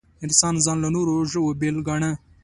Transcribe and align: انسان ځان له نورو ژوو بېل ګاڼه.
انسان 0.25 0.55
ځان 0.65 0.77
له 0.83 0.89
نورو 0.95 1.15
ژوو 1.31 1.57
بېل 1.59 1.77
ګاڼه. 1.87 2.11